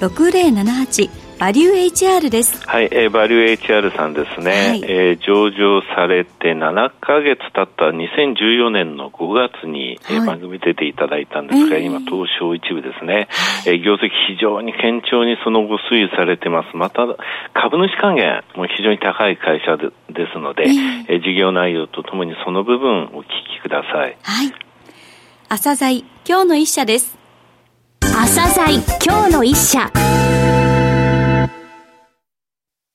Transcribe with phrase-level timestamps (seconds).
[0.00, 2.66] 6078バリュー HR です。
[2.66, 4.50] はい、えー、バリュー HR さんですね。
[4.50, 13.28] はい、えー、上場されて7か月経った2014年の5月に、はい、えー、番組出ていただいたんですが、えー、今、東証一部ですね、
[13.66, 16.76] えー、業績非常に堅調にその後推移されてます。
[16.76, 17.06] また、
[17.52, 23.24] 株主還元も非常に高い会社でですので、えー、えー、事業内容とともにその部分お聞
[23.58, 24.16] きください。
[24.22, 24.52] はい。
[25.50, 27.19] 朝鮮今日の一社です。
[28.22, 29.90] 朝鮮今日の一社。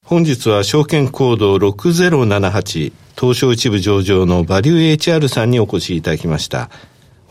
[0.05, 6.69] 本日は証券コード6078東証一部上場のバリュー HR さんにお越しいただきました。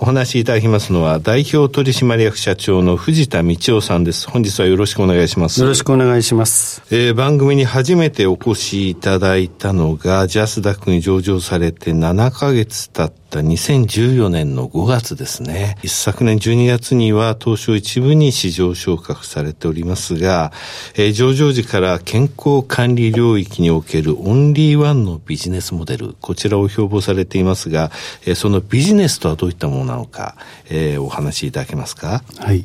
[0.01, 4.29] お話しいただきますのは代表取締役社長の藤田道夫さんです。
[4.29, 5.61] 本日はよろしくお願いします。
[5.61, 6.83] よろしくお願いします。
[6.91, 15.77] えー、番組に初めてお越しいただいたのがジャスダックに上場されて7ヶ月経っった2014年の5月ですね。
[15.83, 20.53] 一昨年12月には東証一部に市場昇格されておりますが、
[20.95, 27.91] えー、上場時から健康管理領域におけるオンリーワンのビジネスモデル、こちらを標榜されていますが、
[28.25, 30.37] えー、そのビジネスとはどういったものなのか、
[30.71, 32.23] えー、お話しいただけますか？
[32.39, 32.65] はい。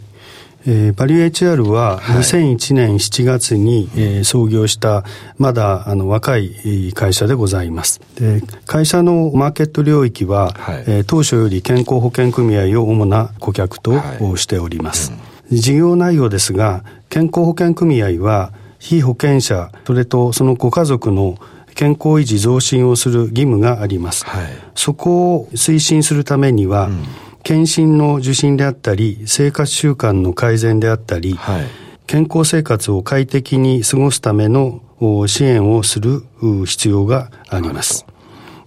[0.65, 5.03] えー、バリュー HR は2001年7月に、はい、えー、創業した
[5.37, 8.01] まだあの若い会社でございます。
[8.15, 13.93] で会社のマーケット領域は、はい、えー、当初より健康保険組合を主な顧客と
[14.35, 15.13] しております。
[15.51, 21.37] 事業内容ですが、健康保険組合は被保険者、それとそのご家族の
[21.73, 24.25] 健康維持増進をする義務があります。
[24.25, 27.05] はい、そこを推進するためには、うん
[27.43, 31.67] 検診の受診であったり、生活習慣の改善であったり、はい、
[32.07, 34.81] 健康生活を快適に過ごすための
[35.27, 36.23] 支援をする
[36.65, 38.05] 必要があります。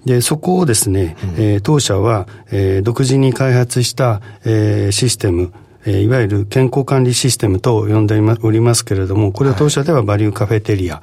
[0.05, 5.53] で、そこをですね、うん、えー、当社は、えー、独自に開発した、えー、システム、
[5.85, 11.03] えー、いわゆる健康管理システムと呼んでおりますけれども、これは当社ではバリューカフェテリア、は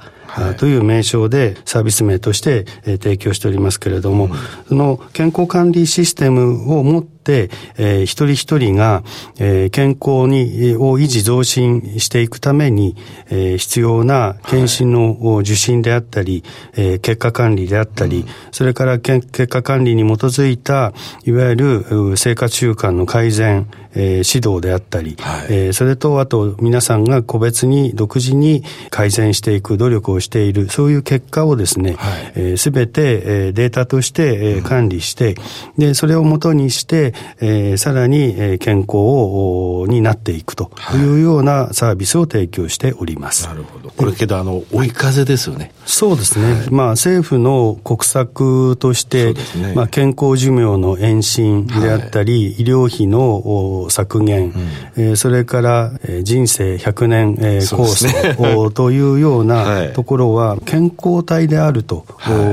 [0.58, 4.32] という名称でサービス名として、えー、提供しておりますけれども、うん、
[4.68, 9.02] その健康管理システムを持って、えー、一人一人が、
[9.38, 12.96] えー、健康に、を維持増進していくために、
[13.28, 20.92] えー、必要な検診の受診であったり、はい、えー、結果管理であったり、うん、それから結果管理に基づいた、
[21.24, 31.96] いわゆる生活習慣の改善、えー、指導であったり、はい、えー、それとあと皆さんが個別に独自に改善していく努力をしている、そういう結果をですね、
[32.56, 35.34] す、べ、て、えー、データとして、えー、管理して、
[35.78, 41.10] うん、で、それをもとにして、えー、さらに、えー、健康をになっていくとい。
[41.10, 43.46] うようなサービスを提供しております。
[43.46, 43.90] なるほど。
[43.90, 45.72] これけど、あの、追い風ですよね。
[45.84, 46.52] そうですね。
[46.52, 54.52] はい、まあ、政府の国策として、ね、まあ、健康寿命の延伸であったり、はい、医療費の削減、うん、
[54.96, 58.36] えー、それから、えー、人生100年、えー、コース、ね、
[58.72, 62.04] というような ところは、健康体であると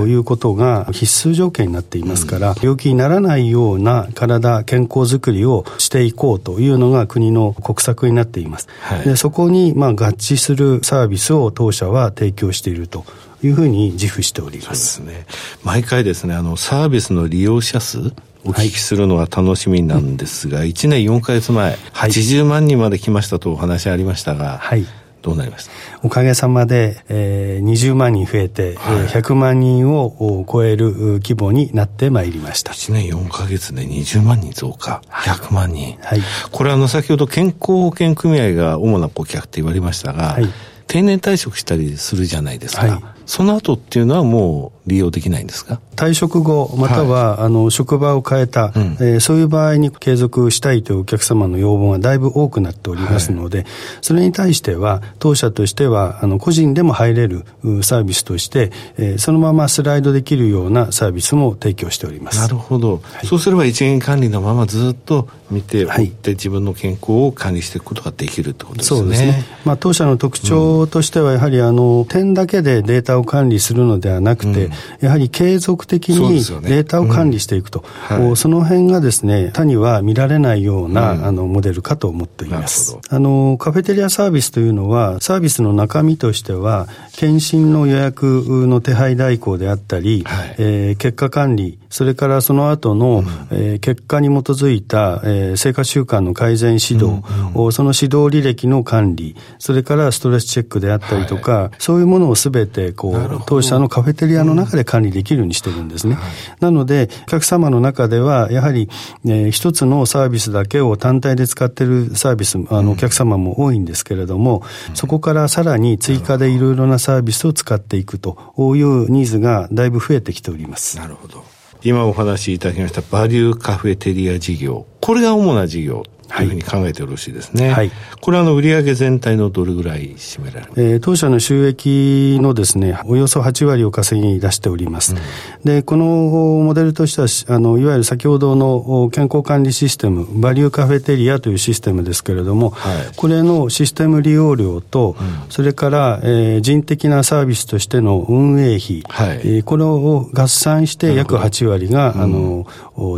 [0.07, 8.67] いうことが必須条件になっていますから、病気にならないような体、健康づくりをしていこうというのが国の国策になっています。
[8.81, 13.06] はい、でそこにまあ合致するサービスを当社は提供していると
[13.44, 15.00] いうふうに自負しております。
[15.00, 15.25] ね。
[15.63, 18.13] 毎回ですね、あの、サービスの利用者数、
[18.44, 24.85] お聞きするのは楽しみなんですが、はい、1年4か月前、80万人まで来ましたとお話ありましたが、はい、
[25.28, 25.72] どうなりました？
[26.04, 32.72] おかげさまで、えー、20万人増えて、はい、100万人を超える規模になってまいりました。
[32.72, 36.22] 1年4か月で20万人増加、100万人、はい、
[36.52, 40.47] これあの先ほど健康保険組合が主な顧客って言われましたが、はい、
[40.88, 45.79] 定年退職したりするじゃないですか、はい、その後っていうのはもう利用できないんですか？
[45.97, 53.68] 退職後、または、はい、あの職場を変えた、うん、えー、そういう場合に継続したいというお客様の要望がだいぶ多くなっておりますので、はい、
[54.02, 57.44] それに対しては、当社としては、あの個人でも入れる
[57.82, 62.40] サービスとして、えー、そのままスライドできるようなサービスも提供しております。
[62.40, 63.02] なるほど。
[63.03, 69.00] はい、そうすれば一元管理のままずっと見ておいて、自分の健康を管理していくことができるってことですね。
[69.00, 69.44] そうですね。
[69.66, 74.72] まあ、当社の特徴としては、やはりあの点だけでデータタを管理するのではなくて、うん、
[75.02, 78.28] やはり継続的にデータを管理していくと、そ、ねうん。
[78.28, 82.97] はい、その辺がですね、他には見られないような、うん、あのモデルかと思っています。
[83.09, 86.87] あの、カフェテリアサービスというのは、サービスの中身としては、
[87.17, 97.23] 検診の予約の手配代行であったり、はい、えー、結果管理、それからその後の、うん、えー、結果に基づいた、えー、生活習慣の改善指導、
[97.55, 106.20] うんうん、その指導履歴の管理、それからストレスチェックであったりとか、はい、そういうものをすべて、こう、当社のカフェテリアの中で管理できるようにしてるんですね。
[106.61, 108.90] うん、なので、お客様の中では、やはり、
[109.25, 120.98] えー、一つのサービスだけを単体で使ってるサービス、あの、お客様も多いんですけれども、うん、そこからさらに追加でいろいろなサービスを使っていくというニーズがだいぶ増えてきております。
[120.98, 121.42] なるほど。
[121.82, 124.86] 今お話しいただきましたバリューカフェテリア事業。
[125.00, 126.04] これが主な事業
[126.35, 126.46] とい。
[126.46, 127.72] うふうに考えてよろしいですね。
[127.72, 127.91] はい。
[128.22, 135.16] これはあの売上全体のどれぐらい占められるえー、当社の収益のですね、およそ8割を稼ぎ出しております。
[135.16, 135.20] うん、
[135.64, 152.66] で、このモデルとしては、あの、いわゆる先ほどの健康管理システム、バリューカフェテリアというシステムですけれども、はい、これのシステム利用料と、うん、それから、えー、人的なサービスとしての運営費、はい、えー、これを合算して約8割が、あの、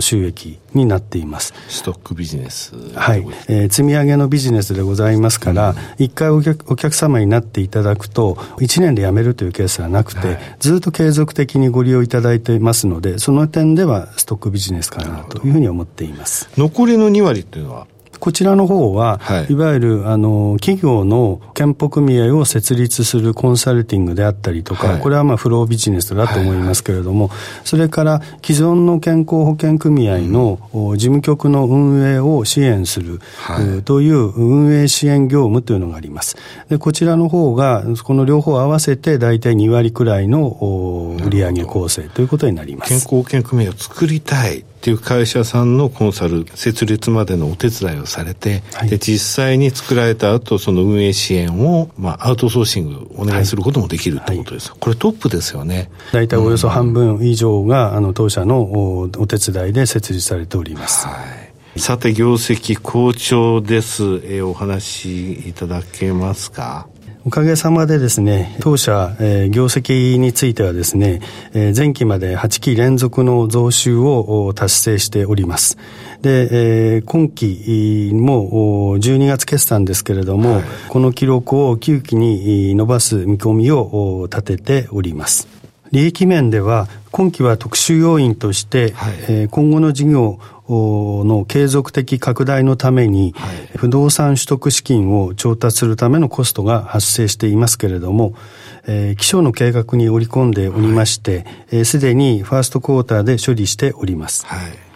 [0.01, 1.53] 収益になっています。
[1.67, 2.75] ストックビジネス。
[2.95, 3.25] はい。
[3.47, 16.49] えー、積み上げのビジネスでございますから、一、うん、回お客お客様になっていただくと、1年で辞めるというケースはなくて、はい、ずっと継続的にご利用いただいていますので、その点ではストックビジネスかなというふうに思っています。
[16.57, 17.87] 残りの2割っていうのは
[18.19, 27.37] こちらの方は、はい、いわゆるあの企業の健保組合を設立するコンサルティングであったりとか、はい、これはまあフロービジネスだと思いますけれども、はい。
[27.37, 36.37] はい、それから既存の健康保険組合の、うん、事務局の運営を支援する、はい、という運営支援業務というのがあります。
[36.69, 42.89] でこちらの方が、この両方合わせて大体2割くらいの売上構成ということになります。
[42.89, 55.91] 健康保険組合を作りたいっていう会社さんのコンサル設立までのお手伝いをされて、はい、で実際に作られた後その運営支援を、まあ、アウトソーシングお願いすることもできるってことです、はい、これトップですよね。
[56.13, 61.13] 大体およそ半分以上が、あの当社のおお手伝いで設立されております、は
[61.75, 61.79] い。
[61.79, 66.87] さて業績好調です、えー、お話しいただけますか？
[67.25, 71.19] おかげさまでですね、当社、えー、業績についてはですね、
[71.53, 75.77] えー、前期まで8期連続の増収を達成しております。
[76.21, 85.49] で、えー、今期も12月決算ですけれども、はい、この記録を9期に伸ばす見込みを立てております。
[85.91, 90.39] 利益面では、今期は特殊要因として、はい、えー、今後の事業
[90.69, 98.33] の継続的拡大のために、はい、不動産取得資金を調達するためのコストが発生していますけれども、
[98.87, 101.45] えー、気象の計画に織り込んでおりまして、
[101.83, 104.45] す、はい、で、にファーストクォーターで処理しております。
[104.45, 104.89] はい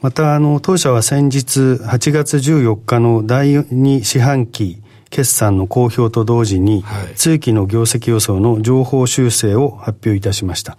[0.00, 6.84] また、あの、当社は先日8月14日の第2四半期決算の公表と同時に、
[7.14, 10.76] 通期の業績予想の情報修正を発表いたしました。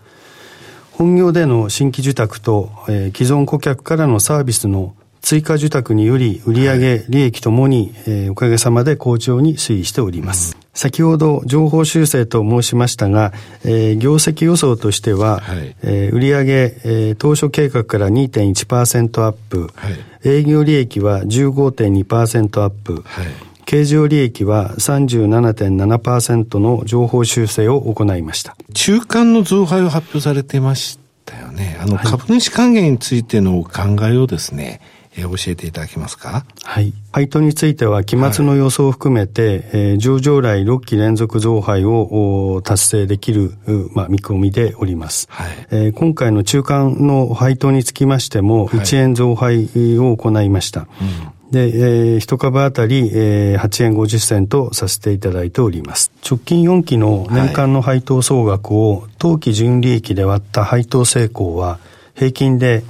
[0.98, 10.56] 本業での新規受託と、えー、既存顧客からのサービスの追加受託により売上、利益ともに、えー、おかげさまで好調に推移しております。
[10.56, 13.34] うん、先ほど情報修正と申しましたが、
[13.66, 16.46] えー、業績予想としては、はい、えー、売上、
[16.86, 23.26] えー、当初計画から2.1%アップ、はい、営業利益は15.2%アップ、はい
[23.66, 28.56] 経常利益は37.7%の情報修正を行いました。
[28.74, 31.78] 中間の増配を発表されてましたよね。
[31.82, 34.82] あの、株主還元についてのお考えをですね、
[35.18, 36.46] え教えていただけますか？
[36.64, 36.94] はい。
[37.14, 43.54] 配当については、期末の予想を含めて、はい、えー、上場来6期連続増配を達成できる、
[43.94, 45.28] まあ、見込みでおります。
[45.32, 50.82] はい、えー、今回の中間の配当につきましても、1円増配を行いました。
[50.82, 56.12] はいうんで、えー、1株当たり、えー、8円50銭とさせていただいております。
[56.28, 61.80] 直近4期の年間の配当総額を当期純利益で割った配当成功は
[62.16, 62.84] 平均で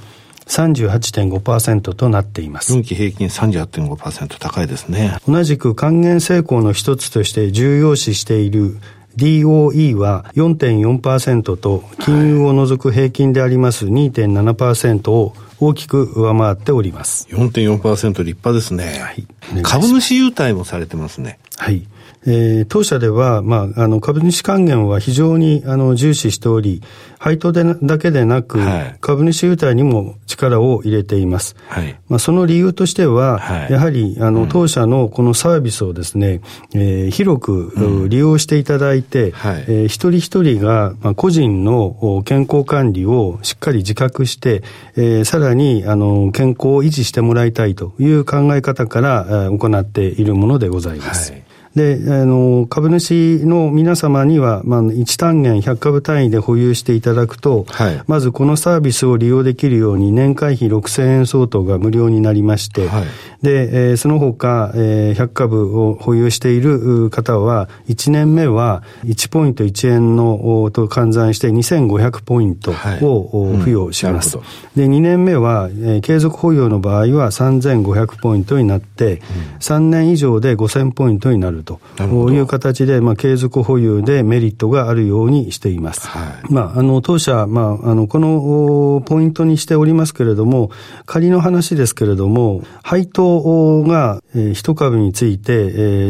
[0.46, 2.74] 38.5%となっています。
[2.74, 5.18] 4期平均38.5%高いですね。
[5.28, 8.78] 同じく還元成功の一つとして重要視している
[9.16, 17.26] DOE は4.4%と金融を除く平均であります2.7%を大きく上回っております。
[17.30, 18.98] 4.4%立派ですね。
[19.00, 19.26] はい。
[19.62, 21.38] 株主優待もされてますね。
[21.56, 21.86] はい。
[22.28, 26.82] えー、当社では、まあ、あの、株主還元は非常に、あの、重視しており、
[27.18, 31.54] 配当でだけでなく、はい、株主優待にも力を入れています。
[31.68, 36.40] はい、まあ、その理由としては、はい、やはり、あの、当社のこのサービスをですね、
[36.74, 44.64] えー、広く利用していただいて、うん、えー、一人一人が、まあ、個人の健康管理をしっかり自覚して、
[44.96, 51.30] えー、さらに、あの、健康を維持してもらいたいという考え方から、えー、行っているものでございます。
[51.30, 51.45] はい
[51.76, 63.04] で、あの、株主の皆様には、まあ、1単元100株単位で保有していただくと、はい、まずこのサービスを利用できるように年会費6000円相当が無料になりまして、はい、
[63.46, 74.38] で、えー、その他、えー、100株を保有している方は、1年目は1ポイント1円のと換算して2500ポイントを、付与します。
[74.38, 74.42] うん、
[74.74, 79.20] で、2年目は、えー、継続保有の場合は3500ポイントになって、うん、
[79.60, 86.08] 3年以上で5000ポイントになるという形で、まあ、継続保有でメリットがあるようにしています。
[86.08, 90.72] はい、まあ、あの、当社、まあ、あの、このポイントにしておりますけれども、
[91.04, 93.35] 仮の話ですけれども、配当
[93.82, 95.56] が、えー、一株について、え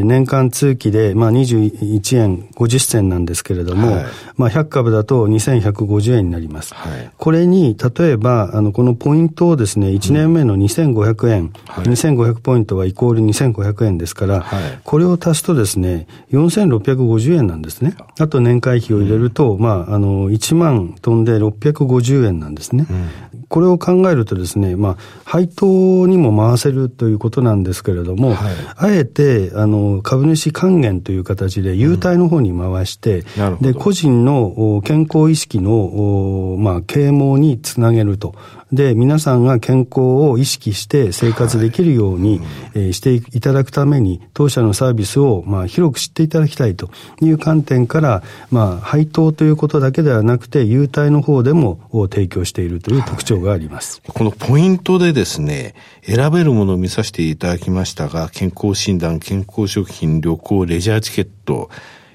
[0.00, 4.04] ー、年間通期で、まあ、21円50銭なんですけれども、はい、
[4.36, 6.74] まあ、100株だと2150円になります。
[6.74, 17.96] はい、これに、例えば、あの、このポイントをですね、1年目の2500円、うんはい、2500ポイントはイコール2500円ですから、はい、これを足すとですね、4650円なんですね。
[18.18, 22.86] あと年会費を入れると、うん、まあ、あの、1万飛んで650円なんですね。
[22.90, 38.34] うん、これを考えるとですね、まあ、配当にも回せるということなんですけれども、はい、あえて、あの、株主還元という形で優待の方に回して、うん、で、個人の健康意識の、まあ、啓蒙につなげると。
[38.72, 51.80] で、皆さんが健康を意識して生活できるように、はいえー、していただくために、当社のサービスを、まあ、広く知っていただきたいという観点から、まあ、配当ということだけではなくて、優待の方でも
[52.10, 54.02] 提供しているという特徴があります。
[54.04, 61.70] はい、このポイントでですね、選べるものを見させていただきましたが、健康診断、健康食品、旅行、レジャーチケット、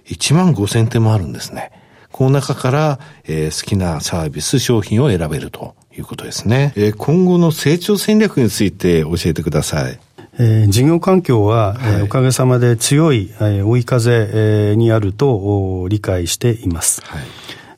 [0.07, 1.71] 1万5千点もあるんですね。
[2.11, 6.73] この中から、えー、好きなサービス、商品を選べるということですね。
[6.75, 9.99] えー、今後の成長戦略について教えてください。
[10.39, 17.01] えー、事業環境は、はい、おかげさまで強い、えー、追い風、えー、にあると理解しています。
[17.05, 17.21] はい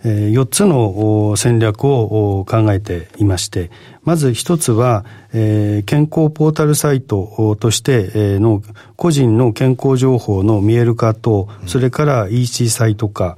[0.05, 3.71] えー、4つの戦略を考えていまして、
[4.03, 8.61] まず一つは、えー、健康ポータルサイトとしての
[8.97, 13.37] 個人の健康情報の見える化と、それから EC サイト化。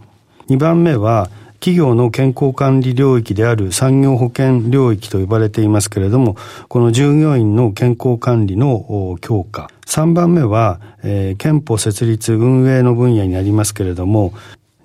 [0.49, 1.29] 2番目は、
[1.65, 9.71] 企業の健康管理領域である産業保険領域と呼ばれていますけれども、この従業員の健康管理の強化。
[9.87, 14.31] 3番目は、えー、憲法設立運営の分野になりますけれども、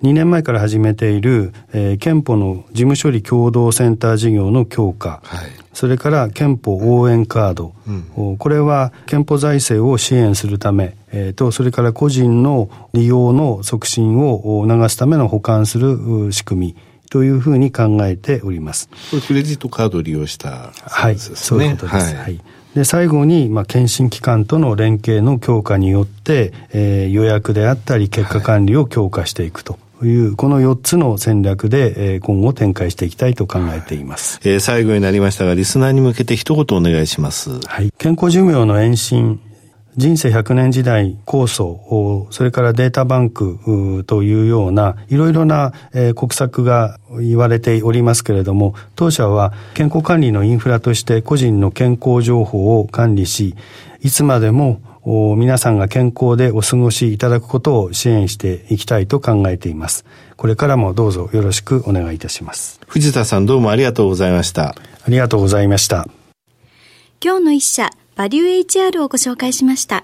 [0.01, 7.73] 2年前から始めている、えー、憲法の事務処理共同センター事業の強化、はい、それから憲法応援カード、
[8.17, 16.75] うん、これは憲法財政を支援するため、えーと、それから個人の利用の促進を促すための保管する仕組み。
[17.11, 18.87] というふうに考えております。
[19.09, 22.15] これクレジットカードを利用したはい、そういうことです。
[22.15, 22.41] はい、はい。
[22.73, 29.73] で、最後に、まあ、検診機関との連携の強化によって、えー、予約であったり、結果管理を強化していくと。
[29.73, 34.39] いう、この4つの戦略で、えー、今後展開していきたいと考えています。
[34.43, 37.59] えー、最後になりましたが、リスナーに向けて一言お願いします。
[37.67, 37.91] はい。
[37.97, 39.39] 健康寿命の延伸、
[39.97, 53.55] 人生100年時代構想、それからデータバンクというような、いろいろな、えー、国策が言われておりますけれども、当社は健康管理のインフラとして個人の健康情報を管理し、
[53.99, 60.05] いつまでも皆さんが健康でお過ごしいただくことを支援していきたいと考えています。
[60.37, 62.79] これからもどうぞよろしくお願いいたします。
[62.87, 64.69] 藤田さんどうもありがとうございました。
[64.69, 64.75] あ
[65.07, 66.07] りがとうございました。
[67.23, 70.03] 今日の一社、バリュー HR をご紹介しました。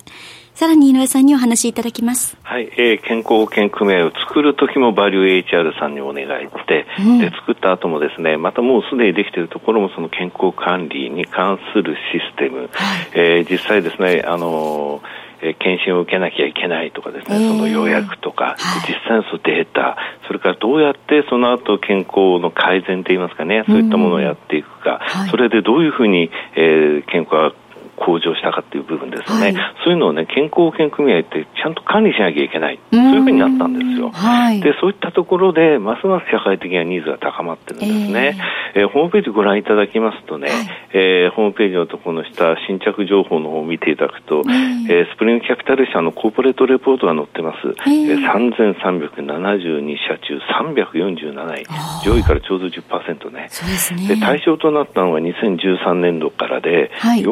[0.58, 2.36] さらに井上さんにお話しいただきます。
[2.42, 12.70] はい、えー、健康保険組合を作る時もバリュー HR さんにお願いして、うん、で作った後もですね、またもうすでにできているところもその健康管理に関するシステム、はい、
[13.14, 15.04] えー、実際ですね、あの
[15.42, 19.96] えー、検診を受けなきゃいけないとかですね、えー、その予約とか、はい、実際のそのデータ、
[20.26, 27.54] それからどうやってその後健康の改善といいますかね、そういったものをやっていくか、はい、それでどういうふうに、えー、健康が
[27.98, 34.12] 向上したかっていう部分ですよね、はい、そういうのをね、健康保険組合ってちゃんと管理しなきゃいけない、そういうふうになったんですよ。
[34.12, 38.38] はい、で、そういったところで、ますます社会的なニーズが高まってるんですね。
[38.76, 40.58] えー、えー、ホームページご覧いただきますとね、はい、
[40.94, 47.58] えー、ホームページのところの下、新着情報の方を見ていただくと、えー、スプリングキャピタル社のコーポレートレポートが載ってます。
[47.88, 51.66] えー、3372社中347位、
[52.06, 53.44] 上位からちょうど10%ね。
[53.44, 54.08] ですね。
[54.08, 57.24] で、対象となったのが2013年度からで、はい、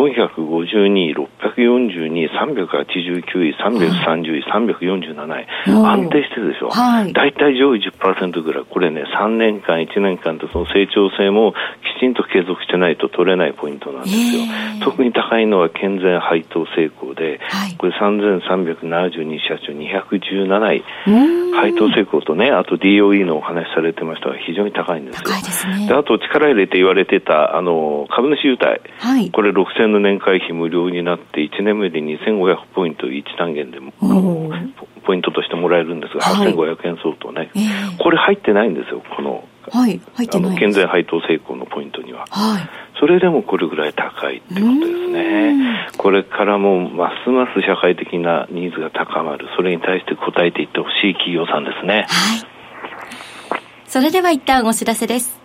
[0.64, 5.48] 452位、642位、389位、330位、347位、
[5.86, 6.70] 安定してるでしょ？
[6.70, 11.54] はい、大体上位10%ぐらい、これね、3年間、1年間とその成長性も
[11.98, 14.44] きちんと継続してないと取れないポイントなんですよ。
[14.44, 20.84] えー、特に高いのは健全配当成功で、はい、これ3372社中217位、
[21.54, 25.24] 配当成功とね、あと DOE のお話されてましたが、非常に高いんですよ。
[25.26, 25.88] 高いですね。
[25.88, 33.92] であと力入れて言われてた、あの、株主優待、はい、これ6000の年会費無料になって、1年目で2500ポイント1単元でも、
[35.06, 42.26] ポイントとしてもらえるんですが、はい、8500円相当ね、えー、これ入ってないんですよ、この、はい、入ってない健全配当成功のポイントには。
[42.30, 45.90] はいそれでもこれぐらい高いってことですね。
[45.98, 49.48] これからもますます社会的なニーズが高まる。
[49.58, 52.06] それに対して応えていってほしい企業さんですね。
[52.08, 52.56] はい。
[53.86, 55.45] それでは一旦お知らせです。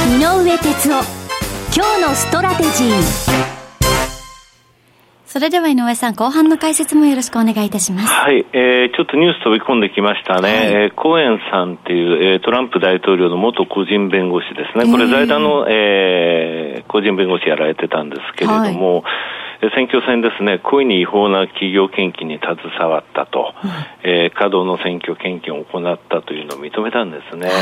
[0.00, 1.04] 井上哲夫
[1.76, 3.50] 今日のストラテジー
[5.26, 8.06] それでは井上さん、後半の解説もよろしくお願いいたします。
[8.08, 10.48] はい、えー、ちょっとニュース飛び込んできましたね。
[10.48, 14.90] はい、えー、コーエンさんっていう、えー、トランプ大統領の元個人弁護士ですね。
[14.90, 22.58] これ財団の、えー、個人弁護士やられてたんですけれども、はい、選挙戦ですね、故意に違法な企業献金に携
[22.90, 23.70] わったと、うん、
[24.02, 27.48] えー、稼働の選挙献金を行ったというのを認めたんですね。
[27.48, 27.52] は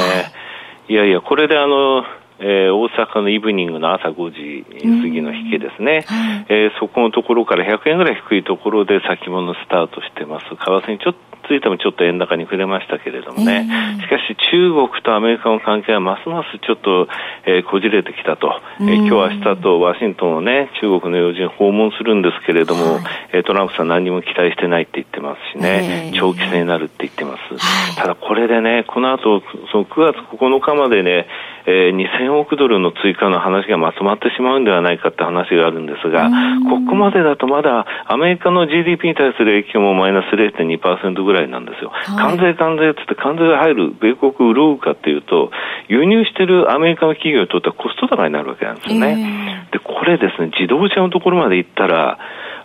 [0.88, 2.04] い、いやいや、これであの、
[2.40, 6.16] えー、大阪のイブニングの朝5時過ぎの引けですね、うん。
[6.16, 10.46] はい、えー、そこのところから100円ぐらい低いところで先物スタートしてます。
[10.48, 17.08] 為替にちょっとついてもちょっと円高に触れましたけれどもね、えー、しかし中国とアメリカの関係はますますちょっと、
[17.46, 23.00] えー、こじれてきたと、えー、今日明日とワシントンをね、中国の要人訪問するんですけれども、は
[23.38, 27.54] い、トランプさん何も期待してないって言ってますしね、えー、長期戦になるって言ってます。
[27.56, 31.26] はい、ただこれでね、この後、その9月9日までね、
[31.66, 36.28] えー、2000億ドルの追加の話がまとまってしまうんではないかって話があるんですが、
[36.68, 41.90] ここまでだとまだアメリカの GDP に対する影響もマイナス0.2%ぐらいなんですよ。
[41.90, 45.50] はい、関税関税ってって関税が入る米国潤うかっていうと、
[45.88, 49.68] 輸入してるアメリカの企業にとってはコスト高になるわけなんですよね。
[49.70, 52.18] えー、で、これですね、自動車のところまで行ったら、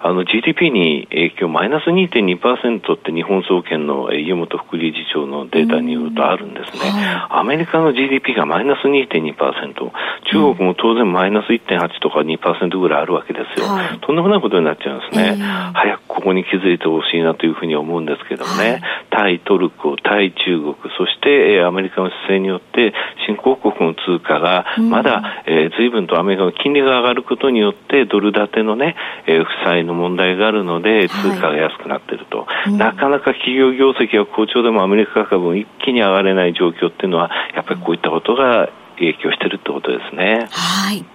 [0.05, 6.91] あの GDP に影響マイナス2.2%って日本総研の湯本副理事長のデータによるとあるんですね。
[7.29, 13.67] アメリカの GDP がマイナス2.2%、中国も当然マイナス1.8とか2%ぐらいあるわけですよ。
[13.67, 15.41] はい、とんでもないことになっちゃうんですね。
[15.73, 22.93] 早くここに気づいてほしいなというふうに思うんですけどもね、はい、対トルコ、対中国、そしてアメリカの姿勢によって
[23.25, 28.95] 新興国の通貨がまだ、えー、随分とアメリカの金利が上がることによってドル建てのね、
[29.27, 40.47] えー、負債のの問題があるので、通貨が安くなっていると、はい、なかなか企業業績が好調でもアメリカ株一気に上がれない状況っていうのは、やっぱりこういったことが影響しているってことですね。
[40.51, 41.05] はい。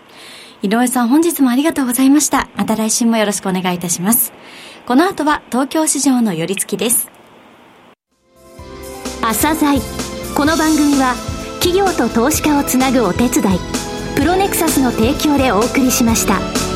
[0.62, 2.48] 井上さん、本日もありがとうございました。
[2.56, 4.32] また来週もよろしくお願いいたします。
[4.86, 7.10] この後は東京市場の寄り付きです。
[9.22, 9.78] 朝鮮
[10.34, 11.14] この番組は
[11.60, 13.58] 企業と投資家をつなぐお手伝い
[14.16, 16.67] プロネクサスの提供でお送りしました。